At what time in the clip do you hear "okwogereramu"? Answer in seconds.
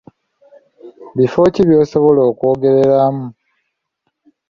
2.31-3.25